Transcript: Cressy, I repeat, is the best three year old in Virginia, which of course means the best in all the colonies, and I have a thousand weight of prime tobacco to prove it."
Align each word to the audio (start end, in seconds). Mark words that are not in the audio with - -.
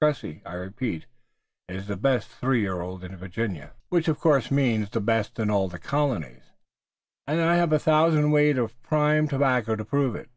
Cressy, 0.00 0.42
I 0.46 0.52
repeat, 0.52 1.06
is 1.68 1.88
the 1.88 1.96
best 1.96 2.28
three 2.28 2.60
year 2.60 2.80
old 2.82 3.02
in 3.02 3.16
Virginia, 3.16 3.72
which 3.88 4.06
of 4.06 4.20
course 4.20 4.48
means 4.48 4.88
the 4.88 5.00
best 5.00 5.40
in 5.40 5.50
all 5.50 5.66
the 5.66 5.80
colonies, 5.80 6.52
and 7.26 7.40
I 7.40 7.56
have 7.56 7.72
a 7.72 7.80
thousand 7.80 8.30
weight 8.30 8.58
of 8.58 8.80
prime 8.84 9.26
tobacco 9.26 9.74
to 9.74 9.84
prove 9.84 10.14
it." 10.14 10.30